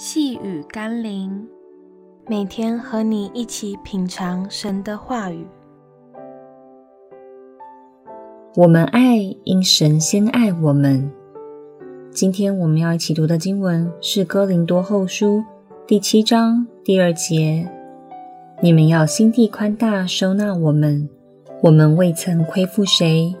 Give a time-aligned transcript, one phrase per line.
[0.00, 1.44] 细雨甘霖，
[2.28, 5.44] 每天和你一起品尝神的话语。
[8.54, 11.10] 我们爱，因神先爱我们。
[12.12, 15.38] 今天我们要一起读的经文是《哥林多后书》
[15.84, 17.68] 第七章第二节
[18.62, 21.08] ：“你们要心地宽大，收纳我们。
[21.60, 23.34] 我们未曾亏负谁，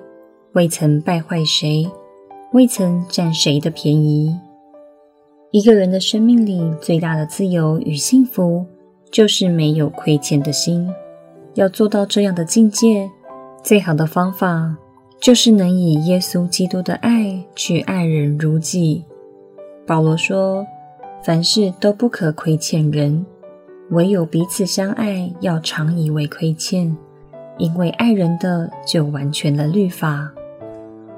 [0.54, 1.88] 未曾败坏谁，
[2.52, 4.36] 未曾占谁的便宜。”
[5.50, 8.66] 一个人的生命里最大的自由与幸福，
[9.10, 10.86] 就是没有亏欠的心。
[11.54, 13.10] 要做到这样的境界，
[13.62, 14.76] 最好的方法
[15.18, 19.02] 就是能以耶稣基督的爱去爱人如己。
[19.86, 20.66] 保罗说
[21.24, 23.24] ：“凡事都不可亏欠人，
[23.88, 26.94] 唯有彼此相爱，要常以为亏欠，
[27.56, 30.30] 因为爱人的就完全了律法。”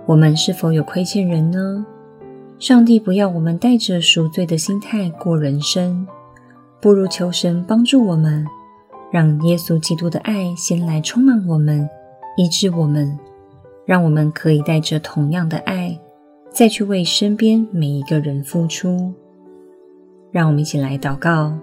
[0.07, 1.85] 我们是否有亏欠人呢？
[2.61, 6.07] 上帝不要我们带着赎罪的心态过人生，
[6.79, 8.47] 不如求神帮助我们，
[9.11, 11.89] 让耶稣基督的爱先来充满我们，
[12.37, 13.19] 医治我们，
[13.87, 15.99] 让我们可以带着同样的爱，
[16.51, 19.11] 再去为身边每一个人付出。
[20.31, 21.55] 让我们一起来祷告：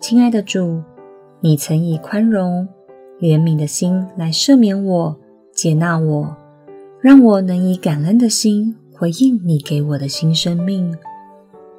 [0.00, 0.82] 亲爱的主，
[1.40, 2.68] 你曾以宽容、
[3.18, 5.16] 怜悯的心来赦免我、
[5.54, 6.36] 接纳我，
[7.00, 8.76] 让我能以感恩的心。
[9.00, 10.94] 回应你给我的新生命，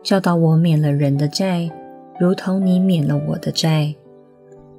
[0.02, 1.72] 教导我免了人的债，
[2.20, 3.94] 如同你免了我的债，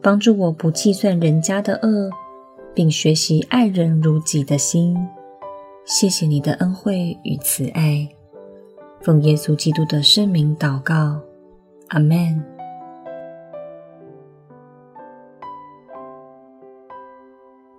[0.03, 2.11] 帮助我不计算人家的恶，
[2.75, 4.97] 并学习爱人如己的心。
[5.85, 8.09] 谢谢你的恩惠与慈爱，
[9.03, 11.20] 奉耶稣基督的圣名祷告，
[11.91, 12.45] 阿门。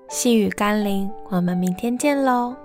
[0.07, 2.55] 细雨甘霖，我们明天见喽。